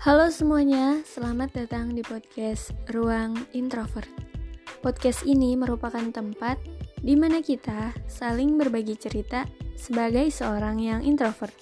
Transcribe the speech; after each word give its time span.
Halo 0.00 0.32
semuanya, 0.32 1.04
selamat 1.04 1.60
datang 1.60 1.92
di 1.92 2.00
podcast 2.00 2.72
Ruang 2.88 3.36
Introvert. 3.52 4.08
Podcast 4.80 5.28
ini 5.28 5.52
merupakan 5.60 6.00
tempat 6.08 6.56
di 7.04 7.20
mana 7.20 7.44
kita 7.44 7.92
saling 8.08 8.56
berbagi 8.56 8.96
cerita 8.96 9.44
sebagai 9.76 10.32
seorang 10.32 10.80
yang 10.80 11.00
introvert. 11.04 11.52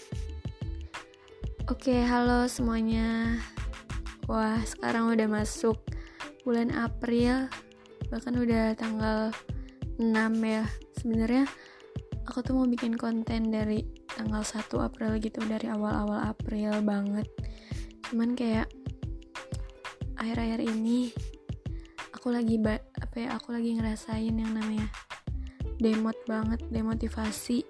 Oke, 1.66 1.98
halo 1.98 2.46
semuanya. 2.46 3.42
Wah, 4.30 4.62
sekarang 4.62 5.10
udah 5.10 5.26
masuk 5.26 5.82
bulan 6.46 6.70
April, 6.70 7.50
bahkan 8.06 8.38
udah 8.38 8.78
tanggal 8.78 9.34
6 9.98 10.14
ya. 10.46 10.62
Sebenarnya 10.94 11.42
aku 12.22 12.46
tuh 12.46 12.54
mau 12.54 12.70
bikin 12.70 12.94
konten 12.94 13.50
dari 13.50 13.82
tanggal 14.14 14.46
1 14.46 14.62
April 14.78 15.18
gitu, 15.18 15.42
dari 15.42 15.66
awal-awal 15.66 16.22
April 16.30 16.86
banget 16.86 17.26
cuman 18.08 18.32
kayak 18.32 18.68
akhir-akhir 20.16 20.64
ini 20.64 21.12
aku 22.16 22.32
lagi 22.34 22.58
apa 22.98 23.16
ya 23.16 23.28
aku 23.36 23.54
lagi 23.54 23.78
ngerasain 23.78 24.34
yang 24.34 24.52
namanya 24.52 24.88
demot 25.78 26.18
banget 26.26 26.60
demotivasi. 26.68 27.62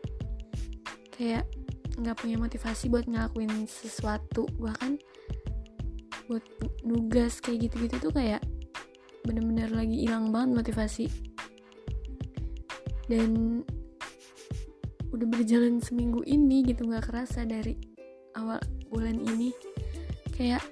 Kayak 1.12 1.45
nggak 1.98 2.16
punya 2.19 2.38
motivasi 2.41 2.88
buat 2.88 3.05
ngelakuin 3.10 3.66
sesuatu 3.66 4.46
bahkan 4.56 4.96
buat 6.30 6.45
nugas 6.87 7.43
kayak 7.43 7.68
gitu-gitu 7.68 8.09
tuh 8.09 8.12
kayak 8.15 8.41
bener-bener 9.27 9.68
lagi 9.68 10.09
hilang 10.09 10.32
banget 10.32 10.65
motivasi. 10.65 11.07
Dan 13.09 13.62
udah 15.12 15.27
berjalan 15.29 15.80
seminggu 15.80 16.24
ini 16.24 16.65
gitu 16.68 16.84
nggak 16.88 17.09
kerasa 17.09 17.45
dari 17.45 17.77
awal 18.37 18.60
bulan 18.93 19.20
ini 19.20 19.52
kayak 20.39 20.63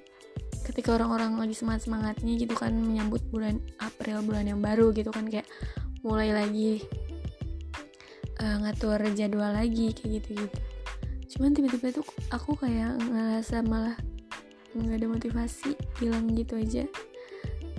ketika 0.63 0.95
orang-orang 0.95 1.35
lagi 1.35 1.59
semangat 1.59 1.91
semangatnya 1.91 2.39
gitu 2.39 2.55
kan 2.55 2.71
menyambut 2.71 3.23
bulan 3.31 3.59
April 3.83 4.23
bulan 4.23 4.47
yang 4.47 4.63
baru 4.63 4.95
gitu 4.95 5.11
kan 5.11 5.27
kayak 5.27 5.47
mulai 6.07 6.31
lagi 6.31 6.87
uh, 8.39 8.63
ngatur 8.63 9.03
jadwal 9.19 9.51
lagi 9.51 9.91
kayak 9.91 10.23
gitu 10.23 10.29
gitu 10.47 10.59
cuman 11.37 11.53
tiba-tiba 11.53 11.91
tuh 12.01 12.07
aku 12.31 12.55
kayak 12.57 12.97
ngerasa 13.03 13.61
malah 13.67 13.99
nggak 14.77 14.97
ada 15.01 15.09
motivasi 15.09 15.73
hilang 16.01 16.29
gitu 16.37 16.61
aja. 16.61 16.85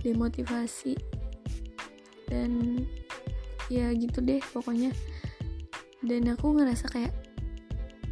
Demotivasi. 0.01 0.97
Dan 2.27 2.83
ya 3.69 3.93
gitu 3.93 4.23
deh 4.23 4.41
pokoknya. 4.53 4.89
Dan 6.01 6.29
aku 6.33 6.57
ngerasa 6.57 6.89
kayak 6.89 7.13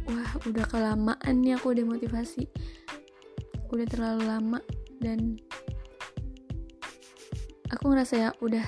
wah 0.06 0.30
udah 0.46 0.66
kelamaan 0.70 1.34
nih 1.42 1.58
aku 1.58 1.74
demotivasi 1.74 2.46
udah 3.70 3.86
terlalu 3.86 4.22
lama 4.26 4.60
dan 5.02 5.38
aku 7.70 7.90
ngerasa 7.92 8.14
ya 8.16 8.30
udah 8.42 8.64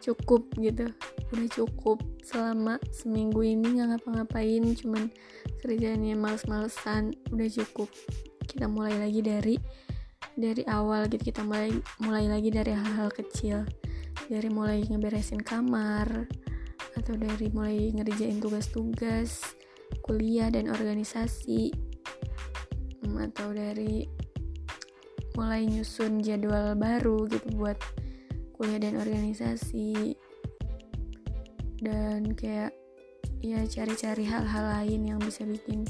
cukup 0.00 0.48
gitu. 0.58 0.90
Udah 1.30 1.48
cukup 1.54 2.02
selama 2.26 2.82
seminggu 2.90 3.42
ini 3.46 3.78
nggak 3.78 3.98
ngapa-ngapain 3.98 4.74
cuman 4.78 5.10
kerjaannya 5.62 6.16
males-malesan 6.18 7.14
udah 7.30 7.48
cukup. 7.50 7.90
Kita 8.46 8.66
mulai 8.66 8.98
lagi 8.98 9.20
dari 9.22 9.56
dari 10.34 10.62
awal 10.66 11.10
gitu 11.10 11.30
kita 11.30 11.44
mulai 11.44 11.70
mulai 12.02 12.26
lagi 12.26 12.50
dari 12.50 12.74
hal-hal 12.74 13.10
kecil. 13.12 13.66
Dari 14.30 14.46
mulai 14.50 14.86
ngeberesin 14.86 15.42
kamar 15.42 16.26
atau 16.98 17.14
dari 17.14 17.50
mulai 17.50 17.90
ngerjain 17.94 18.42
tugas-tugas 18.42 19.42
kuliah 20.02 20.50
dan 20.50 20.70
organisasi 20.70 21.89
atau 23.20 23.52
dari 23.52 24.08
mulai 25.36 25.68
nyusun 25.68 26.24
jadwal 26.24 26.74
baru 26.74 27.28
gitu 27.28 27.48
buat 27.56 27.76
kuliah 28.56 28.80
dan 28.80 29.00
organisasi. 29.00 30.16
Dan 31.80 32.36
kayak 32.36 32.76
ya 33.40 33.64
cari-cari 33.64 34.24
hal-hal 34.28 34.64
lain 34.68 35.16
yang 35.16 35.20
bisa 35.20 35.48
bikin 35.48 35.88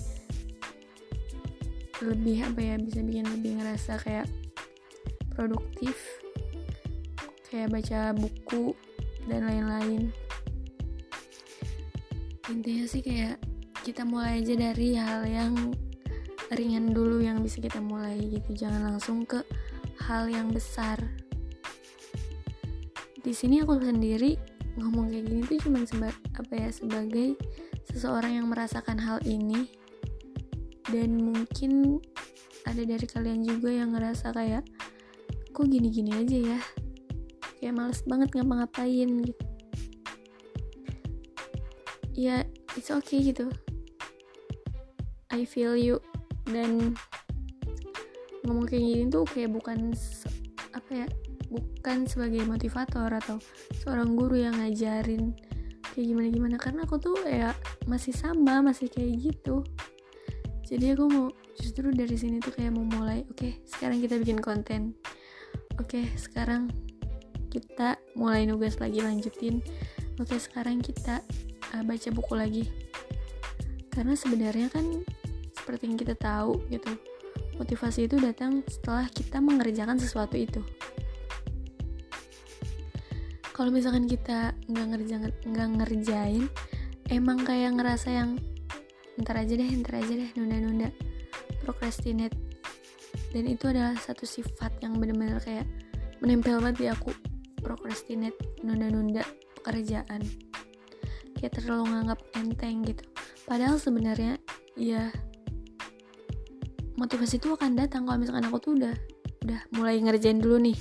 lebih 2.01 2.47
apa 2.47 2.61
ya 2.63 2.75
bisa 2.81 3.03
bikin 3.03 3.27
lebih 3.27 3.61
ngerasa 3.61 4.01
kayak 4.01 4.27
produktif 5.35 5.99
kayak 7.51 7.75
baca 7.75 8.15
buku 8.15 8.73
dan 9.27 9.51
lain-lain. 9.51 10.15
Intinya 12.47 12.87
sih 12.87 13.03
kayak 13.03 13.43
kita 13.83 14.07
mulai 14.07 14.39
aja 14.39 14.55
dari 14.55 14.95
hal 14.95 15.27
yang 15.27 15.55
ringan 16.51 16.91
dulu 16.91 17.23
yang 17.23 17.43
bisa 17.43 17.63
kita 17.63 17.79
mulai 17.79 18.19
gitu. 18.19 18.67
Jangan 18.67 18.95
langsung 18.95 19.23
ke 19.23 19.43
hal 20.07 20.27
yang 20.27 20.51
besar. 20.51 20.99
Di 23.21 23.31
sini 23.31 23.63
aku 23.63 23.79
sendiri 23.79 24.35
ngomong 24.81 25.13
kayak 25.13 25.25
gini 25.29 25.43
tuh 25.47 25.59
cuma 25.69 25.85
seba 25.85 26.11
apa 26.35 26.55
ya 26.57 26.71
sebagai 26.73 27.37
seseorang 27.91 28.43
yang 28.43 28.47
merasakan 28.51 28.99
hal 28.99 29.23
ini. 29.23 29.71
Dan 30.91 31.23
mungkin 31.23 32.03
ada 32.67 32.83
dari 32.83 33.07
kalian 33.07 33.47
juga 33.47 33.71
yang 33.71 33.95
ngerasa 33.95 34.35
kayak 34.35 34.67
kok 35.55 35.67
gini-gini 35.71 36.19
aja 36.19 36.39
ya? 36.57 36.61
Kayak 37.63 37.75
males 37.79 38.03
banget 38.03 38.35
ngapa-ngapain 38.35 39.11
gitu. 39.23 39.45
Ya 42.19 42.43
it's 42.75 42.91
okay 42.91 43.23
gitu. 43.23 43.55
I 45.31 45.47
feel 45.47 45.79
you 45.79 46.03
dan 46.51 46.95
ngomong 48.45 48.67
kayak 48.67 48.83
gini 48.83 49.05
tuh 49.09 49.25
kayak 49.27 49.51
bukan 49.55 49.95
apa 50.75 50.91
ya 50.93 51.07
bukan 51.51 52.07
sebagai 52.07 52.47
motivator 52.47 53.11
atau 53.11 53.43
seorang 53.83 54.15
guru 54.15 54.39
yang 54.39 54.55
ngajarin 54.59 55.35
kayak 55.91 56.07
gimana 56.07 56.29
gimana 56.31 56.57
karena 56.57 56.81
aku 56.87 56.97
tuh 57.03 57.19
ya 57.27 57.51
masih 57.91 58.15
sama 58.15 58.63
masih 58.63 58.87
kayak 58.87 59.19
gitu. 59.19 59.67
Jadi 60.71 60.95
aku 60.95 61.11
mau 61.11 61.27
justru 61.59 61.91
dari 61.91 62.15
sini 62.15 62.39
tuh 62.39 62.55
kayak 62.55 62.71
mau 62.71 62.87
mulai 62.87 63.27
oke 63.27 63.35
okay, 63.35 63.53
sekarang 63.67 63.99
kita 63.99 64.23
bikin 64.23 64.39
konten. 64.39 64.95
Oke 65.83 65.99
okay, 65.99 66.05
sekarang 66.15 66.71
kita 67.51 67.99
mulai 68.15 68.47
nugas 68.47 68.79
lagi 68.79 69.03
lanjutin. 69.03 69.59
Oke 70.23 70.37
okay, 70.37 70.39
sekarang 70.39 70.79
kita 70.79 71.19
uh, 71.75 71.83
baca 71.83 72.09
buku 72.15 72.35
lagi. 72.39 72.65
Karena 73.91 74.15
sebenarnya 74.15 74.71
kan 74.71 75.03
seperti 75.61 75.93
yang 75.93 75.99
kita 76.01 76.17
tahu 76.17 76.65
gitu. 76.73 76.89
Motivasi 77.61 78.09
itu 78.09 78.17
datang 78.17 78.65
setelah 78.65 79.05
kita 79.13 79.39
mengerjakan 79.45 80.01
sesuatu 80.01 80.41
itu. 80.41 80.65
Kalau 83.53 83.69
misalkan 83.69 84.09
kita 84.09 84.57
nggak 84.73 84.87
ngerjain 84.97 85.29
nggak 85.45 85.69
ngerjain 85.77 86.49
emang 87.13 87.45
kayak 87.45 87.77
ngerasa 87.77 88.09
yang 88.09 88.41
ntar 89.21 89.37
aja 89.37 89.53
deh 89.53 89.69
ntar 89.85 90.01
aja 90.01 90.13
deh 90.17 90.31
nunda-nunda 90.33 90.89
procrastinate. 91.61 92.33
Dan 93.31 93.45
itu 93.47 93.69
adalah 93.69 93.95
satu 94.01 94.25
sifat 94.25 94.81
yang 94.81 94.97
bener-bener 94.97 95.39
kayak 95.45 95.69
menempel 96.25 96.59
banget 96.65 96.77
di 96.81 96.87
aku. 96.89 97.13
Procrastinate 97.61 98.65
nunda-nunda 98.65 99.29
pekerjaan. 99.61 100.25
Kayak 101.37 101.61
terlalu 101.61 101.93
nganggap 101.93 102.21
enteng 102.41 102.81
gitu. 102.89 103.05
Padahal 103.45 103.77
sebenarnya 103.77 104.41
ya 104.73 105.13
motivasi 107.01 107.41
itu 107.41 107.57
akan 107.57 107.81
datang. 107.81 108.05
Kalau 108.05 108.21
misalkan 108.21 108.45
aku 108.45 108.61
tuh 108.61 108.73
udah 108.77 108.93
udah 109.41 109.61
mulai 109.73 109.97
ngerjain 110.05 110.37
dulu 110.37 110.61
nih 110.61 110.77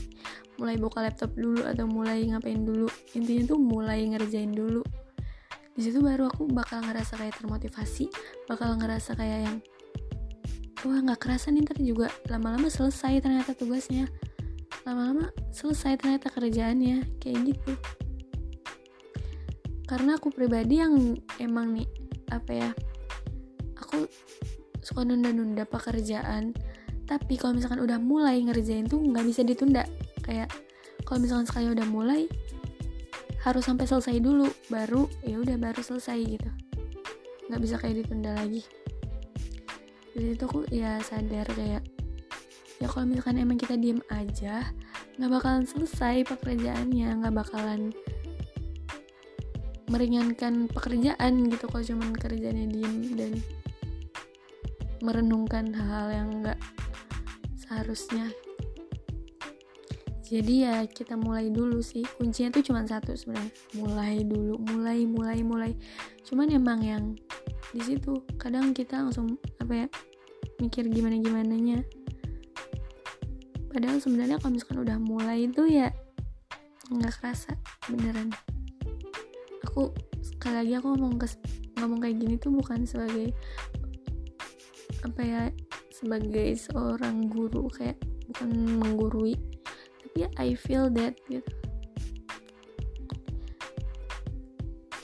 mulai 0.60 0.76
buka 0.76 1.00
laptop 1.00 1.32
dulu 1.40 1.64
atau 1.64 1.88
mulai 1.88 2.28
ngapain 2.28 2.60
dulu 2.60 2.92
intinya 3.16 3.56
tuh 3.56 3.60
mulai 3.60 4.04
ngerjain 4.12 4.52
dulu. 4.52 4.84
Di 5.80 5.88
situ 5.88 6.04
baru 6.04 6.28
aku 6.28 6.52
bakal 6.52 6.84
ngerasa 6.84 7.16
kayak 7.16 7.40
termotivasi 7.40 8.12
bakal 8.52 8.76
ngerasa 8.76 9.16
kayak 9.16 9.40
yang 9.48 9.58
wah 10.84 11.00
nggak 11.00 11.20
kerasa 11.24 11.56
nih 11.56 11.64
ntar 11.64 11.80
juga 11.80 12.08
lama-lama 12.28 12.68
selesai 12.68 13.24
ternyata 13.24 13.56
tugasnya. 13.56 14.12
Lama-lama 14.84 15.32
selesai 15.56 15.96
ternyata 15.96 16.28
kerjaannya 16.28 17.08
kayak 17.24 17.56
gitu. 17.56 17.74
Karena 19.88 20.20
aku 20.20 20.36
pribadi 20.36 20.84
yang 20.84 21.16
emang 21.40 21.80
nih 21.80 21.88
apa 22.30 22.52
ya 22.52 22.70
aku 23.80 24.06
suka 24.82 25.04
nunda-nunda 25.04 25.68
pekerjaan 25.68 26.56
tapi 27.10 27.42
kalau 27.42 27.58
misalkan 27.58 27.82
udah 27.82 27.98
mulai 27.98 28.38
ngerjain 28.46 28.86
tuh 28.86 29.02
nggak 29.02 29.26
bisa 29.26 29.42
ditunda. 29.42 29.82
Kayak 30.22 30.54
kalau 31.10 31.26
misalkan 31.26 31.50
sekali 31.50 31.74
udah 31.74 31.88
mulai 31.90 32.30
harus 33.42 33.66
sampai 33.66 33.90
selesai 33.90 34.22
dulu 34.22 34.46
baru 34.70 35.10
ya 35.26 35.42
udah 35.42 35.58
baru 35.58 35.82
selesai 35.82 36.22
gitu. 36.22 36.50
Nggak 37.50 37.62
bisa 37.66 37.76
kayak 37.82 38.06
ditunda 38.06 38.38
lagi. 38.38 38.62
Jadi 40.14 40.38
itu 40.38 40.44
aku 40.46 40.70
ya 40.70 41.02
sadar 41.02 41.50
kayak 41.50 41.82
ya 42.78 42.86
kalau 42.86 43.10
misalkan 43.10 43.42
emang 43.42 43.58
kita 43.58 43.74
diem 43.74 44.06
aja 44.14 44.70
nggak 45.18 45.32
bakalan 45.36 45.66
selesai 45.68 46.24
pekerjaannya 46.24 47.10
nggak 47.20 47.36
bakalan 47.36 47.92
meringankan 49.92 50.70
pekerjaan 50.72 51.44
gitu 51.52 51.66
kalau 51.68 51.84
cuman 51.84 52.16
kerjanya 52.16 52.66
diem 52.72 52.96
dan 53.20 53.34
merenungkan 55.02 55.72
hal-hal 55.74 56.08
yang 56.12 56.30
nggak 56.44 56.60
seharusnya. 57.56 58.32
Jadi 60.30 60.62
ya 60.62 60.86
kita 60.86 61.18
mulai 61.18 61.50
dulu 61.50 61.82
sih. 61.82 62.06
Kuncinya 62.06 62.54
tuh 62.54 62.62
cuma 62.62 62.86
satu 62.86 63.18
sebenarnya. 63.18 63.50
Mulai 63.82 64.22
dulu 64.22 64.62
mulai 64.62 65.06
mulai 65.10 65.40
mulai. 65.42 65.72
Cuman 66.22 66.54
emang 66.54 66.86
yang 66.86 67.18
di 67.74 67.82
situ 67.82 68.26
kadang 68.38 68.74
kita 68.74 69.02
langsung 69.02 69.38
apa 69.62 69.86
ya 69.86 69.88
mikir 70.58 70.90
gimana 70.90 71.22
gimana 71.22 71.54
nya 71.54 71.80
padahal 73.70 74.02
sebenarnya 74.02 74.42
kalau 74.42 74.58
misalkan 74.58 74.80
udah 74.82 74.98
mulai 74.98 75.46
itu 75.46 75.64
ya 75.70 75.94
nggak 76.90 77.14
kerasa 77.22 77.54
beneran. 77.86 78.34
Aku 79.70 79.94
sekali 80.26 80.66
lagi 80.66 80.74
aku 80.82 80.98
ngomong 80.98 81.22
ke 81.22 81.28
ngomong 81.78 82.02
kayak 82.02 82.18
gini 82.18 82.36
tuh 82.42 82.50
bukan 82.50 82.84
sebagai 82.90 83.30
apa 85.04 85.22
ya 85.24 85.44
sebagai 85.94 86.56
seorang 86.60 87.32
guru 87.32 87.72
kayak 87.72 88.00
bukan 88.30 88.50
menggurui 88.80 89.36
tapi 90.04 90.26
ya 90.26 90.30
I 90.38 90.54
feel 90.56 90.92
that 90.96 91.16
gitu. 91.32 91.52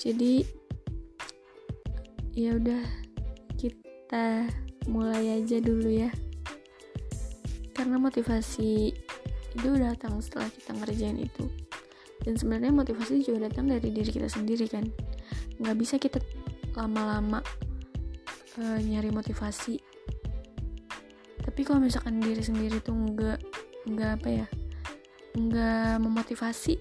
Jadi 0.06 0.46
ya 2.38 2.54
udah 2.54 2.84
kita 3.58 4.46
mulai 4.86 5.42
aja 5.42 5.58
dulu 5.58 5.90
ya. 5.90 6.14
Karena 7.74 7.98
motivasi 7.98 8.94
itu 9.56 9.70
datang 9.80 10.22
setelah 10.22 10.52
kita 10.52 10.78
ngerjain 10.78 11.18
itu. 11.26 11.50
Dan 12.22 12.38
sebenarnya 12.38 12.74
motivasi 12.74 13.26
juga 13.26 13.50
datang 13.50 13.66
dari 13.72 13.90
diri 13.90 14.12
kita 14.14 14.30
sendiri 14.30 14.70
kan. 14.70 14.86
Nggak 15.58 15.78
bisa 15.80 15.96
kita 15.98 16.22
lama-lama 16.78 17.42
uh, 18.60 18.80
nyari 18.80 19.10
motivasi. 19.12 19.80
Tapi 21.46 21.62
kalau 21.62 21.80
misalkan 21.84 22.20
diri 22.20 22.42
sendiri 22.42 22.82
tuh 22.82 22.96
nggak 22.96 23.40
nggak 23.86 24.12
apa 24.18 24.30
ya 24.30 24.48
nggak 25.36 26.02
memotivasi 26.02 26.76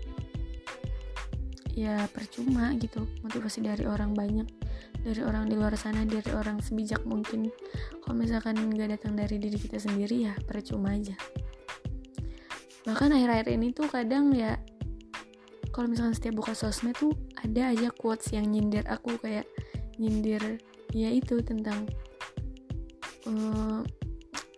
ya 1.75 2.06
percuma 2.11 2.73
gitu. 2.79 3.06
Motivasi 3.26 3.62
dari 3.62 3.85
orang 3.85 4.15
banyak 4.15 4.47
dari 5.05 5.21
orang 5.21 5.53
di 5.53 5.55
luar 5.59 5.76
sana 5.76 6.06
dari 6.06 6.31
orang 6.32 6.62
sebijak 6.62 7.03
mungkin. 7.05 7.50
Kalau 8.00 8.17
misalkan 8.17 8.56
nggak 8.56 8.99
datang 8.99 9.19
dari 9.19 9.37
diri 9.37 9.59
kita 9.59 9.77
sendiri 9.77 10.31
ya 10.31 10.35
percuma 10.47 10.94
aja. 10.94 11.15
Bahkan 12.85 13.17
akhir-akhir 13.17 13.49
ini 13.53 13.73
tuh 13.73 13.88
kadang 13.88 14.32
ya 14.32 14.61
kalau 15.75 15.91
misalkan 15.91 16.15
setiap 16.15 16.38
buka 16.38 16.55
sosmed 16.55 16.94
tuh 16.94 17.11
ada 17.43 17.75
aja 17.75 17.91
quotes 17.91 18.31
yang 18.31 18.47
nyindir 18.47 18.87
aku 18.87 19.19
kayak 19.19 19.49
nyindir 19.99 20.62
ya 20.94 21.11
itu 21.11 21.43
tentang 21.43 21.91
uh, 23.26 23.82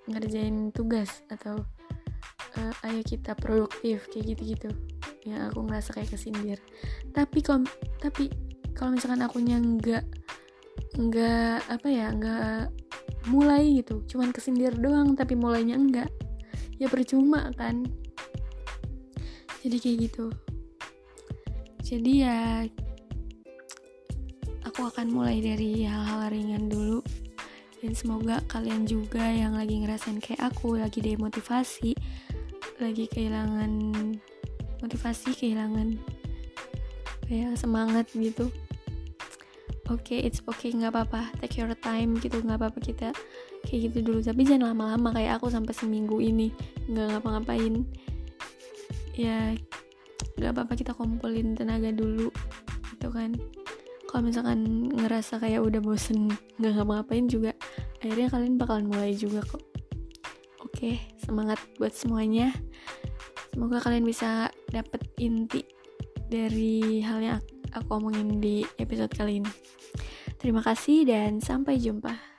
ngerjain 0.06 0.70
tugas 0.70 1.24
atau 1.32 1.64
uh, 2.60 2.86
ayo 2.86 3.00
kita 3.02 3.32
produktif 3.34 4.04
kayak 4.12 4.36
gitu-gitu. 4.36 4.70
Ya 5.24 5.50
aku 5.50 5.66
ngerasa 5.66 5.96
kayak 5.96 6.12
kesindir. 6.14 6.60
Tapi 7.10 7.40
kom 7.40 7.64
tapi 7.98 8.28
kalau 8.76 8.94
misalkan 8.94 9.24
aku 9.24 9.40
nggak 9.40 10.04
nggak 10.96 11.58
apa 11.72 11.88
ya 11.88 12.08
nggak 12.12 12.72
mulai 13.28 13.82
gitu 13.82 14.00
cuman 14.06 14.32
kesindir 14.32 14.72
doang 14.78 15.12
tapi 15.18 15.34
mulainya 15.34 15.76
enggak 15.76 16.10
ya 16.76 16.86
percuma 16.86 17.48
kan. 17.56 17.82
Jadi 19.64 19.76
kayak 19.82 19.98
gitu. 20.12 20.26
Jadi 21.82 22.12
ya 22.22 22.62
aku 24.66 24.90
akan 24.90 25.14
mulai 25.14 25.38
dari 25.38 25.86
hal-hal 25.86 26.28
ringan 26.28 26.66
dulu. 26.66 27.00
Dan 27.78 27.94
semoga 27.94 28.42
kalian 28.50 28.82
juga 28.88 29.22
yang 29.22 29.54
lagi 29.54 29.78
ngerasain 29.78 30.18
kayak 30.18 30.42
aku 30.42 30.80
lagi 30.80 30.98
demotivasi 30.98 31.94
lagi 32.82 33.08
kehilangan 33.08 33.72
motivasi 34.82 35.32
kehilangan 35.32 35.96
kayak 37.30 37.54
semangat 37.54 38.10
gitu. 38.12 38.50
Oke 39.86 40.18
okay, 40.18 40.20
it's 40.26 40.42
okay 40.50 40.74
nggak 40.74 40.90
apa-apa. 40.90 41.30
Take 41.38 41.62
your 41.62 41.70
time 41.78 42.18
gitu 42.18 42.42
nggak 42.42 42.58
apa-apa 42.58 42.78
kita 42.82 43.14
kayak 43.62 43.92
gitu 43.92 44.02
dulu. 44.02 44.18
Tapi 44.18 44.42
jangan 44.42 44.74
lama-lama 44.74 45.14
kayak 45.14 45.38
aku 45.38 45.46
sampai 45.48 45.72
seminggu 45.72 46.18
ini. 46.18 46.50
Nggak 46.90 47.16
ngapa-ngapain. 47.16 47.86
Ya 49.14 49.54
nggak 50.36 50.52
apa-apa 50.52 50.74
kita 50.76 50.92
kumpulin 50.92 51.56
tenaga 51.56 51.88
dulu 51.94 52.28
gitu 52.92 53.08
kan 53.08 53.32
kalau 54.16 54.32
misalkan 54.32 54.88
ngerasa 54.96 55.36
kayak 55.36 55.60
udah 55.60 55.76
bosen 55.84 56.32
nggak 56.56 56.72
ngapa-ngapain 56.72 57.28
juga 57.28 57.52
akhirnya 58.00 58.32
kalian 58.32 58.56
bakalan 58.56 58.88
mulai 58.88 59.12
juga 59.12 59.44
kok. 59.44 59.60
Oke 60.64 60.96
semangat 61.20 61.60
buat 61.76 61.92
semuanya. 61.92 62.48
Semoga 63.52 63.76
kalian 63.84 64.08
bisa 64.08 64.48
dapet 64.72 65.04
inti 65.20 65.68
dari 66.32 67.04
hal 67.04 67.20
yang 67.20 67.44
aku 67.76 68.00
omongin 68.00 68.40
di 68.40 68.64
episode 68.80 69.12
kali 69.12 69.44
ini. 69.44 69.52
Terima 70.40 70.64
kasih 70.64 71.04
dan 71.04 71.44
sampai 71.44 71.76
jumpa 71.76 72.35